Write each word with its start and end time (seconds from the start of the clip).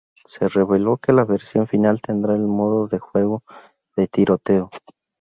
Se 0.25 0.49
reveló 0.49 0.97
que 0.97 1.13
la 1.13 1.25
versión 1.25 1.67
final 1.67 2.01
tendrá 2.01 2.33
el 2.33 2.47
modo 2.47 2.87
de 2.87 2.97
juego 2.97 3.43
de 3.95 4.07
Tiroteo. 4.07 4.71